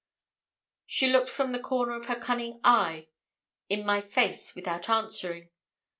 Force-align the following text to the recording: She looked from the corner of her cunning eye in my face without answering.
She 0.87 1.05
looked 1.11 1.29
from 1.29 1.51
the 1.51 1.59
corner 1.59 1.93
of 1.93 2.07
her 2.07 2.15
cunning 2.19 2.59
eye 2.63 3.09
in 3.69 3.85
my 3.85 4.01
face 4.01 4.55
without 4.55 4.89
answering. 4.89 5.49